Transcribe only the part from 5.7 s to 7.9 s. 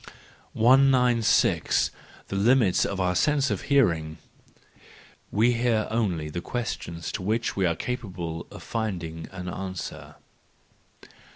only the questions to which we are